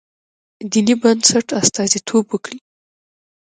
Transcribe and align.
دیني 0.71 0.95
بنسټ 1.01 1.47
استازیتوب 1.61 2.25
وکړي. 2.29 2.59